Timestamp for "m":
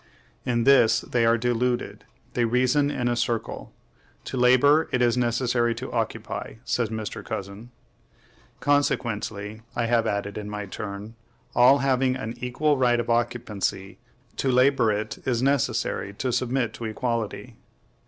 6.89-7.05